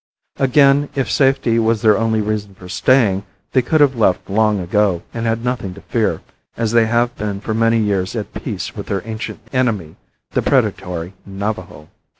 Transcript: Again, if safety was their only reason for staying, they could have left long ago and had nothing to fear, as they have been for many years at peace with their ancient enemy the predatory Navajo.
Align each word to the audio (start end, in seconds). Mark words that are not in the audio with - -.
Again, 0.37 0.89
if 0.95 1.11
safety 1.11 1.59
was 1.59 1.83
their 1.83 1.95
only 1.95 2.21
reason 2.21 2.55
for 2.55 2.67
staying, 2.67 3.23
they 3.51 3.61
could 3.61 3.81
have 3.81 3.95
left 3.95 4.31
long 4.31 4.59
ago 4.59 5.03
and 5.13 5.27
had 5.27 5.43
nothing 5.45 5.75
to 5.75 5.81
fear, 5.81 6.21
as 6.57 6.71
they 6.71 6.87
have 6.87 7.15
been 7.17 7.39
for 7.39 7.53
many 7.53 7.77
years 7.77 8.15
at 8.15 8.33
peace 8.33 8.75
with 8.75 8.87
their 8.87 9.07
ancient 9.07 9.41
enemy 9.53 9.97
the 10.31 10.41
predatory 10.41 11.13
Navajo. 11.23 11.87